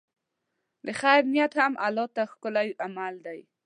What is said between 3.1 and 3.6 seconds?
دی.